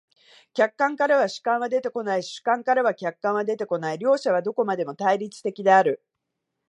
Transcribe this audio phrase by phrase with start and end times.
[0.55, 6.03] 客観からは主観は出てこないし、主観からは客観は出てこない、両者はどこまでも対立的である。